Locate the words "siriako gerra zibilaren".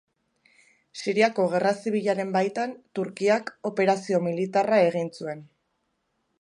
1.01-2.33